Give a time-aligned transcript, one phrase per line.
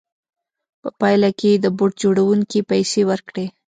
[0.81, 3.45] په پایله کې یې د بوټ جوړوونکي پیسې ورکړې